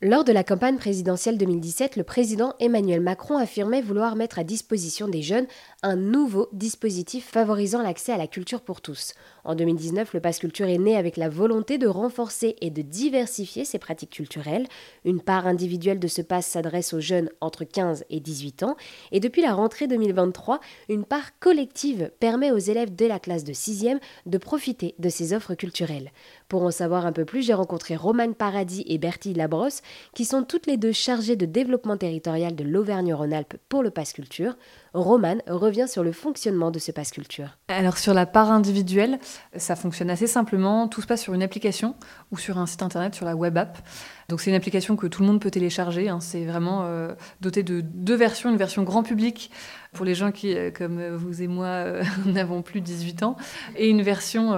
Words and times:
Lors 0.00 0.22
de 0.22 0.30
la 0.30 0.44
campagne 0.44 0.76
présidentielle 0.76 1.38
2017, 1.38 1.96
le 1.96 2.04
président 2.04 2.54
Emmanuel 2.60 3.00
Macron 3.00 3.36
affirmait 3.36 3.82
vouloir 3.82 4.14
mettre 4.14 4.38
à 4.38 4.44
disposition 4.44 5.08
des 5.08 5.22
jeunes 5.22 5.48
un 5.82 5.96
nouveau 5.96 6.48
dispositif 6.52 7.28
favorisant 7.28 7.82
l'accès 7.82 8.12
à 8.12 8.16
la 8.16 8.28
culture 8.28 8.60
pour 8.60 8.80
tous. 8.80 9.14
En 9.48 9.54
2019, 9.54 10.12
le 10.12 10.20
Pass 10.20 10.40
Culture 10.40 10.66
est 10.66 10.76
né 10.76 10.94
avec 10.94 11.16
la 11.16 11.30
volonté 11.30 11.78
de 11.78 11.86
renforcer 11.86 12.56
et 12.60 12.68
de 12.68 12.82
diversifier 12.82 13.64
ses 13.64 13.78
pratiques 13.78 14.10
culturelles. 14.10 14.66
Une 15.06 15.22
part 15.22 15.46
individuelle 15.46 15.98
de 15.98 16.06
ce 16.06 16.20
pass 16.20 16.44
s'adresse 16.44 16.92
aux 16.92 17.00
jeunes 17.00 17.30
entre 17.40 17.64
15 17.64 18.04
et 18.10 18.20
18 18.20 18.62
ans 18.64 18.76
et 19.10 19.20
depuis 19.20 19.40
la 19.40 19.54
rentrée 19.54 19.86
2023, 19.86 20.60
une 20.90 21.06
part 21.06 21.38
collective 21.38 22.10
permet 22.20 22.50
aux 22.50 22.58
élèves 22.58 22.94
de 22.94 23.06
la 23.06 23.18
classe 23.18 23.42
de 23.42 23.54
6e 23.54 24.00
de 24.26 24.36
profiter 24.36 24.94
de 24.98 25.08
ces 25.08 25.32
offres 25.32 25.54
culturelles. 25.54 26.12
Pour 26.48 26.62
en 26.62 26.70
savoir 26.70 27.06
un 27.06 27.12
peu 27.12 27.24
plus, 27.24 27.40
j'ai 27.40 27.54
rencontré 27.54 27.96
Romane 27.96 28.34
Paradis 28.34 28.84
et 28.86 28.98
Bertie 28.98 29.32
Labrosse 29.32 29.80
qui 30.12 30.26
sont 30.26 30.42
toutes 30.42 30.66
les 30.66 30.76
deux 30.76 30.92
chargées 30.92 31.36
de 31.36 31.46
développement 31.46 31.96
territorial 31.96 32.54
de 32.54 32.64
l'Auvergne-Rhône-Alpes 32.64 33.56
pour 33.70 33.82
le 33.82 33.88
Pass 33.88 34.12
Culture. 34.12 34.58
Romane 34.98 35.42
revient 35.46 35.86
sur 35.88 36.02
le 36.02 36.12
fonctionnement 36.12 36.70
de 36.70 36.78
ce 36.78 36.92
Pass 36.92 37.10
Culture. 37.10 37.56
Alors 37.68 37.98
sur 37.98 38.14
la 38.14 38.26
part 38.26 38.50
individuelle, 38.50 39.18
ça 39.56 39.76
fonctionne 39.76 40.10
assez 40.10 40.26
simplement. 40.26 40.88
Tout 40.88 41.00
se 41.00 41.06
passe 41.06 41.22
sur 41.22 41.34
une 41.34 41.42
application 41.42 41.94
ou 42.30 42.38
sur 42.38 42.58
un 42.58 42.66
site 42.66 42.82
internet, 42.82 43.14
sur 43.14 43.26
la 43.26 43.36
web 43.36 43.56
app. 43.56 43.78
Donc 44.28 44.42
c'est 44.42 44.50
une 44.50 44.56
application 44.56 44.94
que 44.94 45.06
tout 45.06 45.22
le 45.22 45.28
monde 45.28 45.40
peut 45.40 45.50
télécharger. 45.50 46.10
Hein. 46.10 46.20
C'est 46.20 46.44
vraiment 46.44 46.82
euh, 46.84 47.14
doté 47.40 47.62
de 47.62 47.80
deux 47.80 48.14
versions, 48.14 48.50
une 48.50 48.58
version 48.58 48.82
grand 48.82 49.02
public 49.02 49.50
pour 49.94 50.04
les 50.04 50.14
gens 50.14 50.32
qui, 50.32 50.54
euh, 50.54 50.70
comme 50.70 51.02
vous 51.16 51.40
et 51.40 51.46
moi, 51.46 51.66
euh, 51.66 52.04
n'avons 52.26 52.60
plus 52.60 52.82
18 52.82 53.22
ans, 53.22 53.36
et 53.74 53.88
une 53.88 54.02
version 54.02 54.52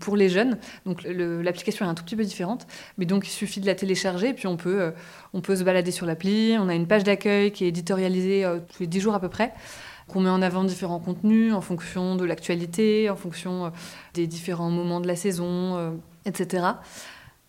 pour 0.00 0.16
les 0.16 0.30
jeunes. 0.30 0.56
Donc 0.86 1.02
l'application 1.04 1.84
est 1.84 1.88
un 1.90 1.92
tout 1.92 2.02
petit 2.02 2.16
peu 2.16 2.24
différente, 2.24 2.66
mais 2.96 3.04
donc 3.04 3.26
il 3.26 3.30
suffit 3.30 3.60
de 3.60 3.66
la 3.66 3.74
télécharger, 3.74 4.28
et 4.28 4.32
puis 4.32 4.46
on 4.46 4.56
peut, 4.56 4.94
on 5.34 5.42
peut 5.42 5.56
se 5.56 5.64
balader 5.64 5.90
sur 5.90 6.06
l'appli. 6.06 6.56
On 6.58 6.70
a 6.70 6.74
une 6.74 6.86
page 6.86 7.04
d'accueil 7.04 7.52
qui 7.52 7.66
est 7.66 7.68
éditorialisée 7.68 8.46
tous 8.72 8.80
les 8.80 8.86
10 8.86 9.00
jours 9.00 9.14
à 9.14 9.20
peu 9.20 9.28
près 9.28 9.52
qu'on 10.08 10.20
met 10.20 10.30
en 10.30 10.40
avant 10.40 10.64
différents 10.64 10.98
contenus 10.98 11.52
en 11.52 11.60
fonction 11.60 12.16
de 12.16 12.24
l'actualité, 12.24 13.10
en 13.10 13.16
fonction 13.16 13.70
des 14.14 14.26
différents 14.26 14.70
moments 14.70 15.00
de 15.00 15.08
la 15.08 15.16
saison, 15.16 15.98
etc. 16.24 16.64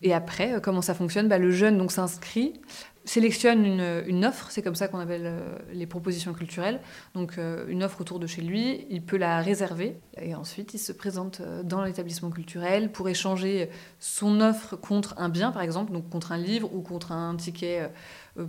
Et 0.02 0.12
après, 0.12 0.54
euh, 0.54 0.60
comment 0.60 0.82
ça 0.82 0.94
fonctionne? 0.94 1.28
Bah, 1.28 1.38
Le 1.38 1.50
jeune 1.50 1.78
donc 1.78 1.92
s'inscrit, 1.92 2.60
sélectionne 3.04 3.64
une, 3.64 4.24
offre, 4.24 4.50
c'est 4.50 4.62
comme 4.62 4.74
ça 4.74 4.88
qu'on 4.88 4.98
appelle 4.98 5.26
euh, 5.26 5.56
les 5.72 5.86
propositions 5.86 6.32
culturelles, 6.32 6.80
donc 7.14 7.38
euh, 7.38 7.64
une 7.68 7.84
offre 7.84 8.00
autour 8.00 8.18
de 8.18 8.26
chez 8.26 8.42
lui, 8.42 8.84
il 8.90 9.02
peut 9.02 9.16
la 9.16 9.40
réserver 9.40 9.96
et 10.20 10.34
ensuite 10.34 10.74
il 10.74 10.78
se 10.78 10.92
présente 10.92 11.40
dans 11.62 11.84
l'établissement 11.84 12.30
culturel 12.30 12.90
pour 12.90 13.08
échanger 13.08 13.70
son 14.00 14.40
offre 14.40 14.74
contre 14.76 15.14
un 15.18 15.28
bien 15.28 15.52
par 15.52 15.62
exemple, 15.62 15.92
donc 15.92 16.10
contre 16.10 16.32
un 16.32 16.38
livre 16.38 16.74
ou 16.74 16.82
contre 16.82 17.12
un 17.12 17.36
ticket 17.36 17.90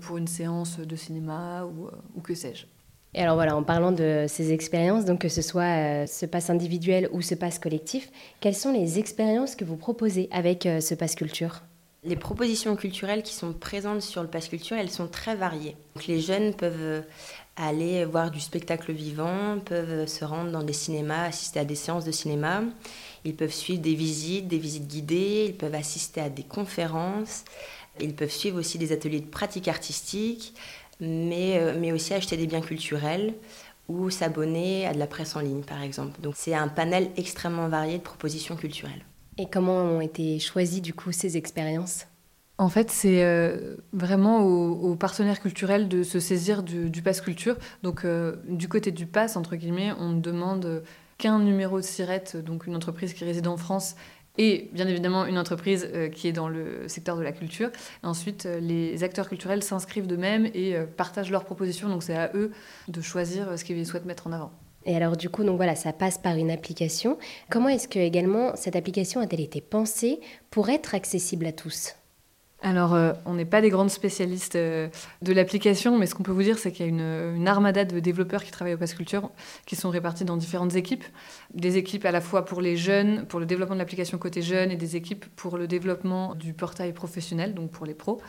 pour 0.02 0.18
une 0.18 0.28
séance 0.28 0.80
de 0.80 0.96
cinéma 0.96 1.66
ou, 1.66 1.90
ou 2.16 2.22
que 2.22 2.34
sais-je. 2.34 2.66
Et 3.14 3.22
alors 3.22 3.36
voilà, 3.36 3.56
en 3.56 3.64
parlant 3.64 3.92
de 3.92 4.26
ces 4.28 4.52
expériences, 4.52 5.06
donc 5.06 5.22
que 5.22 5.30
ce 5.30 5.42
soit 5.42 5.64
euh, 5.64 6.06
ce 6.06 6.26
passe 6.26 6.50
individuel 6.50 7.10
ou 7.12 7.22
ce 7.22 7.36
passe 7.36 7.58
collectif, 7.58 8.10
quelles 8.42 8.56
sont 8.56 8.72
les 8.72 9.00
expériences 9.00 9.56
que 9.56 9.66
vous 9.66 9.78
proposez 9.78 10.28
avec 10.32 10.66
euh, 10.66 10.82
ce 10.82 10.94
passe 10.94 11.16
culture? 11.16 11.62
Les 12.04 12.16
propositions 12.16 12.76
culturelles 12.76 13.24
qui 13.24 13.34
sont 13.34 13.54
présentes 13.54 14.02
sur 14.02 14.22
le 14.22 14.30
passe 14.30 14.48
culture, 14.50 14.78
elles 14.78 14.92
sont 14.92 15.08
très 15.08 15.36
variées. 15.36 15.76
Les 16.08 16.20
jeunes 16.20 16.54
peuvent 16.54 16.76
euh, 16.80 17.02
aller 17.56 18.06
voir 18.06 18.30
du 18.30 18.40
spectacle 18.40 18.92
vivant, 18.92 19.58
peuvent 19.66 20.06
se 20.06 20.24
rendre 20.24 20.52
dans 20.52 20.64
des 20.64 20.74
cinémas, 20.74 21.26
assister 21.26 21.60
à 21.60 21.66
des 21.66 21.76
séances 21.76 22.06
de 22.06 22.12
cinéma. 22.12 22.62
Ils 23.26 23.36
peuvent 23.36 23.54
suivre 23.54 23.82
des 23.82 23.96
visites, 23.96 24.48
des 24.48 24.60
visites 24.60 24.88
guidées, 24.88 25.46
ils 25.48 25.58
peuvent 25.58 25.76
assister 25.76 26.22
à 26.22 26.30
des 26.30 26.44
conférences, 26.44 27.46
ils 28.00 28.14
peuvent 28.14 28.32
suivre 28.32 28.60
aussi 28.60 28.78
des 28.78 28.92
ateliers 28.92 29.22
de 29.22 29.26
pratique 29.26 29.68
artistique, 29.68 30.54
mais, 31.00 31.60
euh, 31.60 31.76
mais 31.80 31.92
aussi 31.92 32.14
acheter 32.14 32.38
des 32.38 32.48
biens 32.48 32.62
culturels 32.62 33.34
ou 33.88 34.10
s'abonner 34.10 34.86
à 34.86 34.94
de 34.94 35.00
la 35.00 35.08
presse 35.08 35.36
en 35.36 35.40
ligne, 35.40 35.64
par 35.64 35.82
exemple. 35.82 36.20
Donc 36.22 36.36
c'est 36.36 36.54
un 36.54 36.68
panel 36.68 37.10
extrêmement 37.16 37.70
varié 37.70 37.98
de 37.98 38.04
propositions 38.04 38.56
culturelles. 38.56 39.06
Et 39.38 39.48
comment 39.50 39.78
ont 39.78 40.02
été 40.02 40.40
choisies 40.40 40.82
du 40.82 40.94
coup 40.94 41.12
ces 41.12 41.38
expériences? 41.38 42.08
En 42.60 42.70
fait, 42.70 42.90
c'est 42.90 43.24
euh, 43.24 43.76
vraiment 43.94 44.42
aux, 44.42 44.96
partenaires 44.96 45.40
culturels 45.40 45.88
de 45.88 46.02
se 46.02 46.20
saisir 46.20 46.64
du, 46.64 46.90
du 46.90 47.04
pass 47.04 47.22
culture. 47.22 47.56
Donc, 47.84 48.04
euh, 48.04 48.38
du 48.48 48.68
côté 48.68 48.92
du 48.92 49.06
pass, 49.06 49.38
entre 49.38 49.56
guillemets, 49.56 49.94
on 50.00 50.10
ne 50.10 50.22
demande 50.22 50.84
qu'un 51.20 51.40
numéro 51.40 51.78
de 51.78 51.86
SIRET, 51.86 52.38
donc 52.44 52.66
une 52.66 52.76
entreprise 52.76 53.14
qui 53.14 53.26
réside 53.26 53.48
en 53.48 53.58
France 53.58 53.96
et 54.38 54.70
bien 54.74 54.88
évidemment 54.88 55.26
une 55.26 55.38
entreprise 55.38 55.90
euh, 55.94 56.10
qui 56.10 56.28
est 56.28 56.32
dans 56.32 56.50
le 56.50 56.88
secteur 56.88 57.18
de 57.18 57.24
la 57.24 57.32
culture. 57.32 57.70
Ensuite, 58.04 58.46
euh, 58.46 58.60
les 58.60 59.04
acteurs 59.04 59.28
culturels 59.28 59.64
s'inscrivent 59.64 60.08
d'eux-mêmes 60.08 60.50
et 60.54 60.76
euh, 60.76 60.86
partagent 60.86 61.32
leurs 61.32 61.46
propositions, 61.46 61.90
donc 61.90 62.04
c'est 62.04 62.16
à 62.16 62.32
eux 62.34 62.52
de 62.88 63.02
choisir 63.02 63.58
ce 63.58 63.64
qu'ils 63.64 63.86
souhaitent 63.86 64.06
mettre 64.06 64.28
en 64.28 64.32
avant. 64.32 64.52
Et 64.86 64.96
alors 64.96 65.18
du 65.18 65.30
coup, 65.30 65.44
donc 65.44 65.58
voilà, 65.58 65.76
ça 65.76 65.92
passe 65.92 66.18
par 66.18 66.36
une 66.36 66.50
application. 66.50 67.18
Comment 67.50 67.68
est-ce 67.68 67.88
que 67.88 68.00
également 68.00 68.56
cette 68.56 68.76
application 68.76 69.20
a-t-elle 69.20 69.42
été 69.42 69.60
pensée 69.60 70.22
pour 70.50 70.70
être 70.70 70.96
accessible 70.96 71.46
à 71.46 71.52
tous? 71.52 71.96
Alors, 72.62 72.96
euh, 72.96 73.14
on 73.26 73.36
n'est 73.36 73.46
pas 73.46 73.62
des 73.62 73.70
grandes 73.70 73.92
spécialistes 73.92 74.56
euh, 74.56 74.90
de 75.22 75.32
l'application, 75.32 75.98
mais 75.98 76.08
ce 76.08 76.16
qu'on 76.16 76.24
peut 76.24 76.32
vous 76.32 76.42
dire, 76.42 76.58
c'est 76.58 76.72
qu'il 76.72 76.86
y 76.86 76.90
a 76.90 76.92
une, 76.92 77.48
armada 77.48 77.86
de 77.86 78.00
développeurs 78.00 78.44
qui 78.44 78.52
travaillent 78.52 78.74
au 78.74 78.80
Pass 78.80 78.96
Culture, 78.96 79.30
qui 79.68 79.76
sont 79.76 79.92
répartis 79.92 80.26
dans 80.26 80.38
différentes 80.38 80.76
équipes. 80.76 81.04
Des 81.54 81.78
équipes 81.78 82.06
à 82.06 82.12
la 82.12 82.20
fois 82.20 82.46
pour 82.46 82.62
les 82.62 82.76
jeunes, 82.76 83.28
pour 83.28 83.40
le 83.40 83.46
développement 83.46 83.76
de 83.76 83.80
l'application 83.80 84.18
côté 84.18 84.42
jeunes, 84.42 84.72
et 84.72 84.76
des 84.76 84.96
équipes 84.96 85.26
pour 85.36 85.58
le 85.58 85.68
développement 85.68 86.34
du 86.34 86.54
portail 86.54 86.94
professionnel, 86.94 87.54
donc 87.54 87.70
pour 87.70 87.86
les 87.86 87.94
pros. 87.94 88.22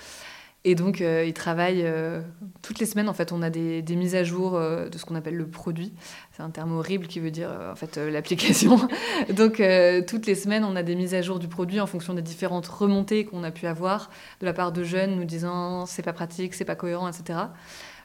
Et 0.65 0.75
donc, 0.75 1.01
euh, 1.01 1.25
ils 1.25 1.35
travaillent 1.35 1.85
euh, 1.85 2.21
toutes 2.63 2.81
les 2.81 2.87
semaines. 2.87 3.09
En 3.09 3.15
fait, 3.15 3.31
on 3.33 3.43
a 3.43 3.51
des, 3.51 3.83
mises 3.91 4.17
à 4.17 4.25
jour 4.25 4.57
euh, 4.57 4.89
de 4.89 4.99
ce 4.99 5.05
qu'on 5.05 5.15
appelle 5.15 5.37
le 5.37 5.47
produit. 5.47 5.93
C'est 6.33 6.43
un 6.43 6.51
terme 6.51 6.73
horrible 6.73 7.07
qui 7.07 7.21
veut 7.21 7.31
dire 7.31 7.51
en 7.71 7.77
fait 7.77 7.97
l'application. 7.97 8.77
donc, 9.37 9.63
toutes 10.07 10.27
les 10.27 10.35
semaines, 10.35 10.65
on 10.65 10.75
a 10.75 10.83
des 10.83 10.97
mises 10.97 11.15
à 11.15 11.23
jour 11.23 11.39
du 11.39 11.49
produit 11.49 11.81
en 11.81 11.87
fonction 11.87 12.13
des 12.13 12.23
différentes 12.23 12.67
remontées 12.67 13.25
qu'on 13.25 13.45
a 13.45 13.51
pu 13.51 13.67
avoir 13.67 14.11
de 14.41 14.47
la 14.47 14.53
part 14.53 14.73
de 14.73 14.83
jeunes 14.83 15.17
nous 15.17 15.25
disant 15.25 15.87
c'est 15.87 16.03
pas 16.03 16.13
pratique, 16.13 16.55
c'est 16.55 16.65
pas 16.65 16.77
cohérent, 16.77 17.09
etc. 17.09 17.39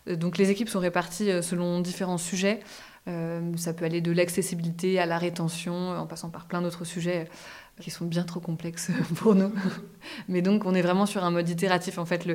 Donc, 0.08 0.38
les 0.38 0.52
équipes 0.52 0.70
sont 0.70 0.80
réparties 0.80 1.32
selon 1.42 1.80
différents 1.80 2.18
sujets. 2.18 2.60
Ça 3.06 3.74
peut 3.74 3.86
aller 3.86 4.02
de 4.02 4.12
l'accessibilité 4.12 5.00
à 5.00 5.06
la 5.06 5.18
rétention, 5.18 5.92
en 5.92 6.08
passant 6.08 6.30
par 6.30 6.46
plein 6.46 6.62
d'autres 6.62 6.86
sujets 6.86 7.28
qui 7.82 7.90
sont 7.90 8.06
bien 8.06 8.24
trop 8.24 8.40
complexes 8.40 8.92
pour 9.16 9.36
nous. 9.36 9.52
Mais 10.28 10.42
donc, 10.42 10.66
on 10.66 10.76
est 10.76 10.82
vraiment 10.82 11.06
sur 11.06 11.24
un 11.24 11.32
mode 11.32 11.50
itératif. 11.50 11.98
En 11.98 12.06
fait, 12.06 12.28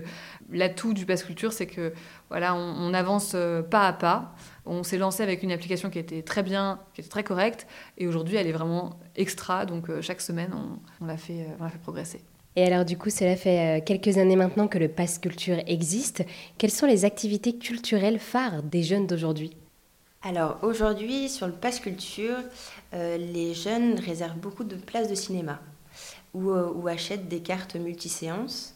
l'atout 0.51 0.95
du 0.95 1.07
Pass 1.07 1.23
Culture, 1.23 1.53
c'est 1.53 1.67
que 1.67 1.93
voilà, 2.29 2.55
on, 2.55 2.93
avance 2.93 3.33
euh, 3.35 3.63
pas 3.63 3.87
à 3.87 3.93
pas. 3.93 4.35
On 4.67 4.83
s'est 4.83 4.99
lancé 4.99 5.23
avec 5.23 5.43
une 5.43 5.53
application 5.53 5.91
qui 5.91 5.99
était 5.99 6.23
très 6.23 6.43
bien, 6.43 6.81
qui 6.95 7.01
était 7.01 7.11
très 7.11 7.23
correcte, 7.23 7.67
et 7.97 8.07
aujourd'hui, 8.07 8.37
elle 8.37 8.47
est 8.47 8.53
vraiment 8.53 8.99
extra. 9.17 9.65
Donc, 9.65 9.89
euh, 9.89 10.03
chaque 10.03 10.21
semaine, 10.21 10.53
on, 11.01 11.07
l'a 11.07 11.17
fait, 11.17 11.43
euh, 11.43 11.57
on 11.61 11.69
fait 11.69 11.79
progresser. 11.79 12.21
Et 12.57 12.65
alors, 12.65 12.85
du 12.85 12.99
coup, 12.99 13.11
cela 13.11 13.37
fait 13.37 13.85
quelques 13.87 14.19
années 14.19 14.35
maintenant 14.35 14.67
que 14.67 14.79
le 14.79 14.89
Pass 14.89 15.21
Culture 15.21 15.59
existe. 15.67 16.25
Quelles 16.57 16.73
sont 16.73 16.87
les 16.87 17.05
activités 17.05 17.57
culturelles 17.57 18.19
phares 18.19 18.65
des 18.65 18.83
jeunes 18.83 19.07
d'aujourd'hui? 19.07 19.53
Alors 20.23 20.59
aujourd'hui, 20.63 21.29
sur 21.29 21.47
le 21.47 21.53
Pass 21.53 21.79
Culture, 21.79 22.39
euh, 22.93 23.17
les 23.17 23.55
jeunes 23.55 24.01
réservent 24.01 24.39
beaucoup 24.39 24.65
de 24.65 24.75
places 24.75 25.09
de 25.09 25.15
cinéma 25.15 25.61
ou, 26.35 26.51
euh, 26.51 26.87
achètent 26.87 27.29
des 27.29 27.41
cartes 27.41 27.77
multiséances. 27.77 28.75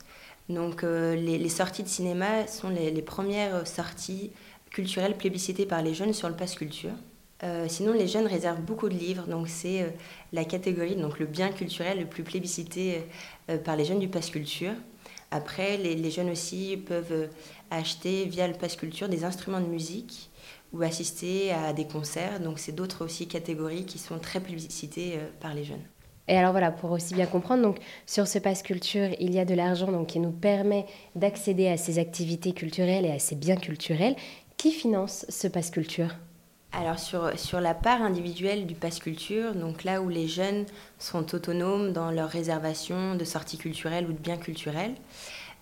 Donc 0.48 0.84
euh, 0.84 1.16
les, 1.16 1.48
sorties 1.48 1.82
de 1.82 1.88
cinéma 1.88 2.46
sont 2.46 2.68
les, 2.68 3.02
premières 3.02 3.66
sorties 3.66 4.30
culturelles 4.70 5.16
plébiscitées 5.16 5.66
par 5.66 5.82
les 5.82 5.94
jeunes 5.94 6.12
sur 6.12 6.28
le 6.28 6.36
Pass 6.36 6.54
Culture. 6.54 6.94
sinon, 7.66 7.92
les 7.92 8.06
jeunes 8.06 8.28
réservent 8.28 8.60
beaucoup 8.60 8.88
de 8.88 8.94
livres, 8.94 9.26
donc 9.26 9.48
c'est 9.48 9.92
la 10.32 10.44
catégorie, 10.44 10.94
donc 10.94 11.18
le 11.18 11.26
bien 11.26 11.50
culturel 11.50 11.98
le 11.98 12.06
plus 12.06 12.22
plébiscité 12.22 13.02
par 13.64 13.76
les 13.76 13.84
jeunes 13.84 13.98
du 13.98 14.08
Pass 14.08 14.30
Culture. 14.30 14.74
Après, 15.32 15.76
les, 15.76 15.94
les, 15.96 16.10
jeunes 16.10 16.30
aussi 16.30 16.76
peuvent 16.76 17.28
acheter 17.76 18.24
via 18.26 18.46
le 18.48 18.54
Pass 18.54 18.76
Culture 18.76 19.08
des 19.08 19.24
instruments 19.24 19.60
de 19.60 19.66
musique 19.66 20.30
ou 20.72 20.82
assister 20.82 21.52
à 21.52 21.72
des 21.72 21.86
concerts. 21.86 22.40
Donc 22.40 22.58
c'est 22.58 22.72
d'autres 22.72 23.04
aussi 23.04 23.26
catégories 23.28 23.84
qui 23.84 23.98
sont 23.98 24.18
très 24.18 24.40
publicitées 24.40 25.14
euh, 25.16 25.28
par 25.40 25.54
les 25.54 25.64
jeunes. 25.64 25.82
Et 26.28 26.36
alors 26.36 26.52
voilà, 26.52 26.70
pour 26.70 26.92
aussi 26.92 27.14
bien 27.14 27.26
comprendre, 27.26 27.62
donc 27.62 27.78
sur 28.06 28.28
ce 28.28 28.38
passe 28.38 28.62
culture, 28.62 29.08
il 29.18 29.34
y 29.34 29.40
a 29.40 29.44
de 29.44 29.54
l'argent 29.54 29.90
donc 29.90 30.06
qui 30.06 30.20
nous 30.20 30.30
permet 30.30 30.86
d'accéder 31.16 31.68
à 31.68 31.76
ces 31.76 31.98
activités 31.98 32.52
culturelles 32.52 33.04
et 33.04 33.10
à 33.10 33.18
ces 33.18 33.34
biens 33.34 33.56
culturels. 33.56 34.14
Qui 34.56 34.70
finance 34.70 35.26
ce 35.28 35.48
passe 35.48 35.70
culture? 35.70 36.14
Alors 36.70 36.98
sur, 36.98 37.38
sur 37.38 37.60
la 37.60 37.74
part 37.74 38.00
individuelle 38.00 38.66
du 38.66 38.74
passe 38.74 38.98
culture, 38.98 39.54
donc 39.54 39.84
là 39.84 40.00
où 40.00 40.08
les 40.08 40.26
jeunes 40.26 40.64
sont 40.98 41.34
autonomes 41.34 41.92
dans 41.92 42.10
leur 42.10 42.30
réservation 42.30 43.14
de 43.14 43.24
sorties 43.24 43.58
culturelles 43.58 44.06
ou 44.08 44.12
de 44.12 44.18
biens 44.18 44.38
culturels, 44.38 44.94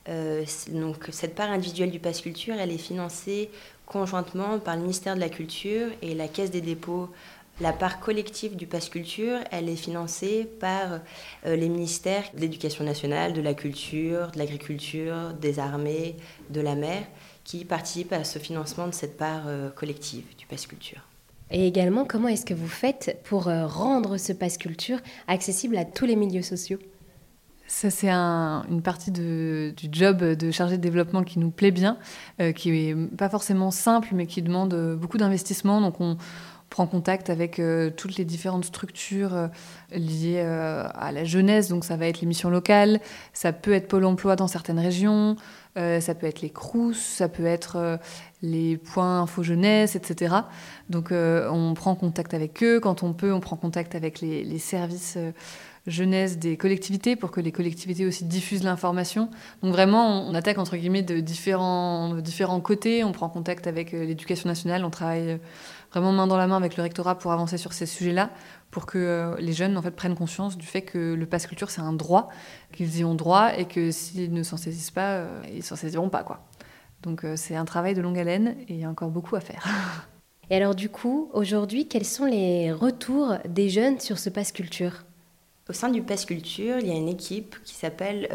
euh, 0.09 0.45
donc 0.69 1.09
cette 1.11 1.35
part 1.35 1.51
individuelle 1.51 1.91
du 1.91 1.99
passe 1.99 2.21
culture, 2.21 2.55
elle 2.59 2.71
est 2.71 2.79
financée 2.79 3.51
conjointement 3.91 4.59
par 4.59 4.77
le 4.77 4.83
ministère 4.83 5.17
de 5.17 5.21
la 5.21 5.29
Culture 5.29 5.89
et 6.01 6.15
la 6.15 6.29
Caisse 6.29 6.51
des 6.51 6.61
dépôts 6.61 7.09
La 7.61 7.73
part 7.73 8.01
collective 8.01 8.57
du 8.57 8.67
Pass 8.67 8.89
Culture, 8.89 9.39
elle 9.51 9.69
est 9.69 9.77
financée 9.77 10.49
par 10.61 11.01
euh, 11.45 11.57
les 11.57 11.69
ministères 11.69 12.25
de 12.35 12.41
l'Éducation 12.41 12.85
nationale, 12.85 13.35
de 13.35 13.43
la 13.43 13.53
culture, 13.53 14.31
de 14.31 14.39
l'agriculture, 14.39 15.35
des 15.35 15.59
armées, 15.59 16.17
de 16.49 16.61
la 16.61 16.75
mer, 16.75 17.03
qui 17.45 17.65
participent 17.65 18.13
à 18.15 18.25
ce 18.25 18.39
financement 18.39 18.87
de 18.87 18.95
cette 18.95 19.19
part 19.19 19.43
euh, 19.47 19.69
collective 19.71 20.25
du 20.39 20.47
Pass 20.47 20.67
Culture. 20.67 21.07
Et 21.51 21.67
également, 21.67 22.05
comment 22.05 22.29
est-ce 22.29 22.47
que 22.47 22.55
vous 22.55 22.69
faites 22.69 23.19
pour 23.25 23.47
rendre 23.47 24.17
ce 24.19 24.33
Pass 24.33 24.57
Culture 24.57 25.01
accessible 25.27 25.77
à 25.77 25.85
tous 25.85 26.07
les 26.07 26.15
milieux 26.15 26.43
sociaux? 26.43 26.79
Ça, 27.73 27.91
c'est 27.91 28.11
une 28.11 28.83
partie 28.83 29.11
du 29.11 29.75
job 29.93 30.19
de 30.19 30.51
chargé 30.51 30.77
de 30.77 30.83
développement 30.83 31.23
qui 31.23 31.39
nous 31.39 31.51
plaît 31.51 31.71
bien, 31.71 31.99
qui 32.57 32.71
est 32.71 32.97
pas 33.17 33.29
forcément 33.29 33.71
simple, 33.71 34.09
mais 34.13 34.27
qui 34.27 34.43
demande 34.43 34.75
beaucoup 34.99 35.19
d'investissement. 35.19 35.81
Donc, 35.81 36.01
on, 36.01 36.17
prend 36.71 36.87
contact 36.87 37.29
avec 37.31 37.59
euh, 37.59 37.91
toutes 37.91 38.17
les 38.17 38.25
différentes 38.25 38.65
structures 38.65 39.35
euh, 39.35 39.49
liées 39.93 40.41
euh, 40.45 40.87
à 40.95 41.11
la 41.11 41.25
jeunesse. 41.25 41.69
Donc 41.69 41.85
ça 41.85 41.97
va 41.97 42.07
être 42.07 42.21
les 42.21 42.27
missions 42.27 42.49
locales, 42.49 43.01
ça 43.33 43.53
peut 43.53 43.73
être 43.73 43.89
Pôle 43.89 44.05
Emploi 44.05 44.37
dans 44.37 44.47
certaines 44.47 44.79
régions, 44.79 45.37
ça 45.77 46.15
peut 46.15 46.27
être 46.27 46.43
les 46.43 46.51
CROUS, 46.51 46.95
ça 46.95 47.29
peut 47.29 47.47
être 47.47 47.99
les 48.43 48.77
points 48.77 49.23
info 49.23 49.43
jeunesse, 49.43 49.97
etc. 49.97 50.35
Donc 50.91 51.11
on 51.11 51.73
prend 51.75 51.95
contact 51.95 52.35
avec 52.35 52.63
eux. 52.63 52.81
Quand 52.81 53.03
on 53.03 53.15
peut, 53.15 53.33
on 53.33 53.41
prend 53.41 53.57
contact 53.57 53.95
avec 53.95 54.21
les 54.21 54.59
services 54.59 55.17
jeunesse 55.87 56.39
des 56.39 56.57
collectivités 56.57 57.17
pour 57.17 57.31
que 57.31 57.41
les 57.41 57.53
collectivités 57.53 58.07
aussi 58.07 58.25
diffusent 58.25 58.65
l'information. 58.65 59.31
Donc 59.63 59.73
vraiment, 59.73 60.29
on 60.29 60.35
attaque 60.35 60.59
entre 60.59 60.77
guillemets 60.77 61.03
de 61.03 61.21
différents, 61.21 62.15
différents 62.17 62.61
côtés. 62.61 63.05
On 63.05 63.13
prend 63.13 63.29
contact 63.29 63.67
avec 63.67 63.93
l'éducation 63.93 64.49
nationale, 64.49 64.85
on 64.85 64.91
travaille 64.91 65.41
vraiment 65.91 66.13
main 66.13 66.27
dans 66.27 66.37
la 66.37 66.47
main 66.47 66.57
avec 66.57 66.77
le 66.77 66.83
rectorat 66.83 67.19
pour 67.19 67.33
avancer 67.33 67.59
sur 67.59 67.73
ces 67.73 67.87
sujets-là, 67.87 68.31
pour 68.71 68.87
que 68.87 68.99
euh, 68.99 69.37
les 69.39 69.53
jeunes 69.53 69.77
en 69.77 69.83
fait 69.83 69.91
prennent 69.91 70.15
conscience 70.15 70.57
du 70.57 70.67
fait 70.67 70.83
que 70.83 71.15
le 71.15 71.27
pass 71.27 71.47
culture 71.47 71.71
c'est 71.71 71.81
un 71.81 71.93
droit, 71.93 72.29
qu'ils 72.73 72.99
y 72.99 73.05
ont 73.05 73.15
droit 73.15 73.51
et 73.57 73.67
que 73.67 73.91
s'ils 73.91 74.33
ne 74.33 74.43
s'en 74.43 74.57
saisissent 74.57 74.91
pas, 74.91 75.15
euh, 75.15 75.43
ils 75.53 75.63
s'en 75.63 75.77
saisiront 75.77 76.09
pas 76.09 76.23
quoi. 76.23 76.47
Donc 77.03 77.25
euh, 77.25 77.35
c'est 77.37 77.57
un 77.57 77.65
travail 77.65 77.95
de 77.95 78.03
longue 78.03 78.19
haleine 78.19 78.57
et 78.69 78.75
il 78.75 78.81
y 78.81 78.85
a 78.85 78.91
encore 78.91 79.11
beaucoup 79.11 79.37
à 79.37 79.41
faire. 79.41 79.65
Et 80.53 80.57
alors 80.57 80.75
du 80.75 80.89
coup, 80.89 81.31
aujourd'hui, 81.33 81.87
quels 81.87 82.05
sont 82.05 82.25
les 82.25 82.73
retours 82.73 83.35
des 83.49 83.69
jeunes 83.69 84.01
sur 84.01 84.19
ce 84.19 84.29
pass 84.29 84.51
culture? 84.51 85.05
Au 85.71 85.73
sein 85.73 85.89
du 85.89 86.03
pass 86.03 86.25
culture, 86.25 86.79
il 86.81 86.89
y 86.89 86.91
a 86.91 86.97
une 86.97 87.09
équipe 87.09 87.55
qui 87.63 87.75
s'appelle 87.77 88.29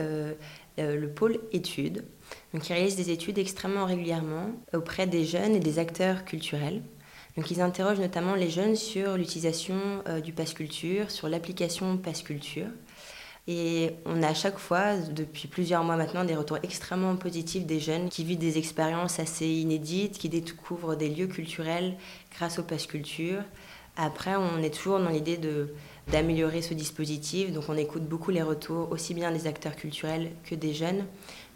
le 0.78 1.08
pôle 1.08 1.38
études, 1.52 2.06
donc 2.54 2.64
qui 2.64 2.72
réalise 2.72 2.96
des 2.96 3.12
études 3.12 3.38
extrêmement 3.38 3.86
régulièrement 3.86 4.52
auprès 4.74 5.06
des 5.06 5.26
jeunes 5.26 5.54
et 5.54 5.60
des 5.60 5.78
acteurs 5.78 6.24
culturels. 6.24 6.82
Donc 7.36 7.52
ils 7.52 7.60
interrogent 7.60 8.00
notamment 8.00 8.36
les 8.36 8.50
jeunes 8.50 8.78
sur 8.78 9.18
l'utilisation 9.18 9.76
euh, 10.08 10.22
du 10.22 10.32
pass 10.32 10.54
culture, 10.54 11.12
sur 11.12 11.28
l'application 11.28 11.98
pass 11.98 12.24
culture. 12.24 12.68
Et 13.48 13.92
on 14.06 14.24
a 14.24 14.30
à 14.30 14.34
chaque 14.34 14.58
fois, 14.58 14.96
depuis 14.96 15.50
plusieurs 15.50 15.84
mois 15.84 15.98
maintenant, 15.98 16.24
des 16.24 16.36
retours 16.36 16.60
extrêmement 16.64 17.18
positifs 17.18 17.66
des 17.66 17.82
jeunes 17.82 18.08
qui 18.08 18.24
vivent 18.24 18.38
des 18.38 18.58
expériences 18.58 19.20
assez 19.20 19.46
inédites, 19.46 20.18
qui 20.18 20.30
découvrent 20.30 20.96
des 20.96 21.10
lieux 21.10 21.28
culturels 21.28 21.96
grâce 22.34 22.60
au 22.60 22.64
pass 22.64 22.88
culture. 22.88 23.42
Après, 23.97 24.36
on 24.36 24.62
est 24.62 24.74
toujours 24.74 25.00
dans 25.00 25.09
l'idée 25.09 25.38
de, 25.38 25.74
d'améliorer 26.12 26.62
ce 26.62 26.74
dispositif, 26.74 27.51
donc 27.51 27.63
on 27.69 27.77
écoute 27.77 28.03
beaucoup 28.03 28.31
les 28.31 28.42
retours 28.42 28.92
aussi 28.92 29.13
bien 29.13 29.31
des 29.31 29.47
acteurs 29.47 29.75
culturels 29.75 30.31
que 30.44 30.56
des 30.56 30.74
jeunes 30.74 31.06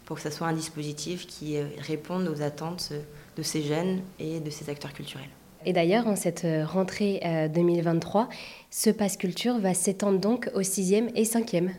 pour 0.06 0.16
que 0.16 0.22
ce 0.22 0.30
soit 0.30 0.48
un 0.48 0.52
dispositif 0.52 1.26
qui 1.26 1.56
euh, 1.56 1.66
réponde 1.78 2.26
aux 2.26 2.42
attentes 2.42 2.92
de 3.36 3.42
ces 3.42 3.62
jeunes 3.62 4.00
et 4.18 4.40
de 4.40 4.50
ces 4.50 4.68
acteurs 4.68 4.92
culturels. 4.92 5.28
Et 5.66 5.72
d'ailleurs, 5.72 6.06
en 6.06 6.16
cette 6.16 6.44
euh, 6.44 6.64
rentrée 6.64 7.20
2023, 7.52 8.22
euh, 8.22 8.24
ce 8.70 8.90
pass 8.90 9.16
culture 9.16 9.58
va 9.58 9.74
s'étendre 9.74 10.18
donc 10.18 10.50
au 10.54 10.62
sixième 10.62 11.10
et 11.14 11.24
cinquième. 11.24 11.72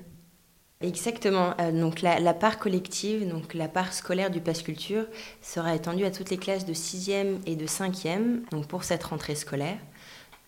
Exactement. 0.82 1.54
Euh, 1.60 1.72
donc 1.72 2.02
la, 2.02 2.34
part 2.34 2.58
collective, 2.58 3.28
donc 3.28 3.54
la 3.54 3.68
part 3.68 3.94
scolaire 3.94 4.32
du 4.32 4.42
pass 4.42 4.62
culture 4.62 5.06
sera 5.42 5.76
étendue 5.76 6.06
à 6.06 6.12
toutes 6.12 6.30
les 6.30 6.38
classes 6.38 6.66
de 6.66 6.74
sixième 6.74 7.40
et 7.46 7.56
de 7.56 7.68
cinquième, 7.68 8.44
donc 8.52 8.68
pour 8.68 8.84
cette 8.84 9.04
rentrée 9.04 9.36
scolaire. 9.36 9.78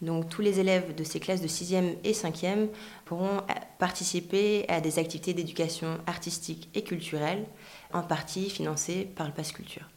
Donc 0.03 0.29
tous 0.29 0.41
les 0.41 0.59
élèves 0.59 0.93
de 0.95 1.03
ces 1.03 1.19
classes 1.19 1.41
de 1.41 1.47
sixième 1.47 1.93
et 2.03 2.13
cinquième 2.13 2.67
pourront 3.05 3.41
participer 3.79 4.65
à 4.67 4.81
des 4.81 4.99
activités 4.99 5.33
d'éducation 5.33 5.97
artistique 6.07 6.69
et 6.75 6.83
culturelle, 6.83 7.45
en 7.93 8.01
partie 8.01 8.49
financées 8.49 9.07
par 9.15 9.27
le 9.27 9.33
pass 9.33 9.51
culture. 9.51 9.89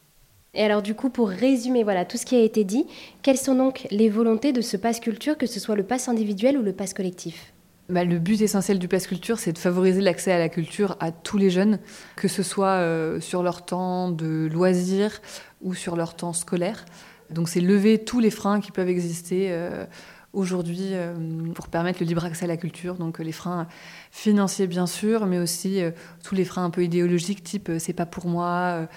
Et 0.53 0.63
alors 0.63 0.81
du 0.81 0.95
coup, 0.95 1.09
pour 1.09 1.29
résumer 1.29 1.83
voilà 1.83 2.05
tout 2.05 2.17
ce 2.17 2.25
qui 2.25 2.35
a 2.35 2.41
été 2.41 2.63
dit, 2.63 2.85
quelles 3.21 3.37
sont 3.37 3.55
donc 3.55 3.85
les 3.91 4.09
volontés 4.09 4.53
de 4.53 4.61
ce 4.61 4.77
pass 4.77 4.99
culture, 4.99 5.37
que 5.37 5.45
ce 5.45 5.59
soit 5.59 5.75
le 5.75 5.83
pass 5.83 6.07
individuel 6.07 6.57
ou 6.57 6.63
le 6.63 6.73
pass 6.73 6.93
collectif? 6.93 7.53
Bah, 7.89 8.03
le 8.03 8.19
but 8.19 8.41
essentiel 8.41 8.79
du 8.79 8.89
Pass 8.89 9.07
Culture, 9.07 9.39
c'est 9.39 9.53
de 9.53 9.57
favoriser 9.57 10.01
l'accès 10.01 10.33
à 10.33 10.39
la 10.39 10.49
culture 10.49 10.97
à 10.99 11.13
tous 11.13 11.37
les 11.37 11.49
jeunes, 11.49 11.79
que 12.17 12.27
ce 12.27 12.43
soit 12.43 12.81
euh, 12.81 13.21
sur 13.21 13.43
leur 13.43 13.63
temps 13.63 14.11
de 14.11 14.49
loisirs 14.51 15.21
ou 15.61 15.73
sur 15.73 15.95
leur 15.95 16.13
temps 16.13 16.33
scolaire. 16.33 16.83
Donc 17.29 17.49
c'est 17.49 17.61
lever 17.61 18.03
tous 18.03 18.19
les 18.19 18.31
freins 18.31 18.59
qui 18.59 18.71
peuvent 18.71 18.89
exister 18.89 19.47
euh, 19.51 19.85
aujourd'hui 20.33 20.89
euh, 20.93 21.15
pour 21.53 21.67
permettre 21.67 21.99
le 22.01 22.05
libre 22.05 22.25
accès 22.25 22.45
à 22.45 22.47
la 22.47 22.57
culture. 22.57 22.95
Donc 22.95 23.19
les 23.19 23.31
freins 23.31 23.67
financiers 24.11 24.67
bien 24.67 24.87
sûr, 24.87 25.25
mais 25.25 25.39
aussi 25.39 25.81
tous 26.23 26.35
les 26.35 26.45
freins 26.45 26.65
un 26.65 26.69
peu 26.69 26.83
idéologiques 26.83 27.43
type 27.43 27.71
c'est 27.79 27.93
pas 27.93 28.05
pour 28.05 28.27
moi 28.27 28.87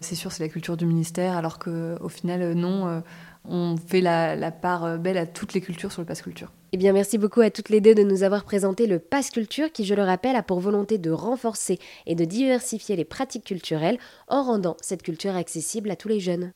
c'est 0.00 0.14
sûr, 0.14 0.32
c'est 0.32 0.42
la 0.42 0.48
culture 0.48 0.76
du 0.76 0.86
ministère, 0.86 1.36
alors 1.36 1.58
qu'au 1.58 2.08
final, 2.08 2.40
euh, 2.40 2.54
non, 2.54 2.88
euh, 2.88 3.00
on 3.44 3.76
fait 3.76 4.00
la, 4.00 4.50
part 4.50 4.84
euh, 4.84 4.96
belle 4.96 5.18
à 5.18 5.26
toutes 5.26 5.52
les 5.52 5.60
cultures 5.60 5.92
sur 5.92 6.00
le 6.00 6.06
Pass 6.06 6.22
Culture. 6.22 6.50
Eh 6.72 6.78
bien, 6.78 6.92
merci 6.92 7.18
beaucoup 7.18 7.42
à 7.42 7.50
toutes 7.50 7.68
les 7.68 7.80
deux 7.80 7.94
de 7.94 8.02
nous 8.02 8.22
avoir 8.22 8.44
présenté 8.44 8.86
le 8.86 8.98
Pass 8.98 9.30
Culture 9.30 9.70
qui, 9.70 9.84
je 9.84 9.94
le 9.94 10.02
rappelle, 10.02 10.36
a 10.36 10.42
pour 10.42 10.60
volonté 10.60 10.96
de 10.96 11.10
renforcer 11.10 11.78
et 12.06 12.14
de 12.14 12.24
diversifier 12.24 12.96
les 12.96 13.04
pratiques 13.04 13.44
culturelles 13.44 13.98
en 14.28 14.42
rendant 14.42 14.76
cette 14.80 15.02
culture 15.02 15.36
accessible 15.36 15.90
à 15.90 15.96
tous 15.96 16.08
les 16.08 16.20
jeunes. 16.20 16.52